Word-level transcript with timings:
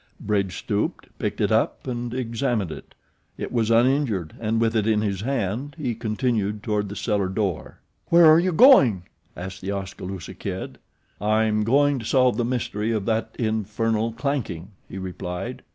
Bridge 0.19 0.57
stooped, 0.57 1.09
picked 1.19 1.39
it 1.41 1.51
up 1.51 1.85
and 1.85 2.11
examined 2.11 2.71
it. 2.71 2.95
It 3.37 3.51
was 3.51 3.69
uninjured 3.69 4.33
and 4.39 4.59
with 4.59 4.75
it 4.75 4.87
in 4.87 5.01
his 5.01 5.21
hand 5.21 5.75
he 5.77 5.93
continued 5.93 6.63
toward 6.63 6.89
the 6.89 6.95
cellar 6.95 7.29
door. 7.29 7.77
"Where 8.07 8.25
are 8.25 8.39
you 8.39 8.51
going?" 8.51 9.03
asked 9.37 9.61
The 9.61 9.69
Oskaloosa 9.71 10.33
Kid. 10.33 10.79
"I'm 11.21 11.63
going 11.63 11.99
to 11.99 12.05
solve 12.05 12.37
the 12.37 12.43
mystery 12.45 12.91
of 12.91 13.05
that 13.05 13.35
infernal 13.37 14.11
clanking," 14.11 14.69
he 14.89 14.97
replied. 14.97 15.61